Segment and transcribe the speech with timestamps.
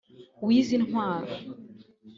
[0.45, 1.33] w’izi ntwaro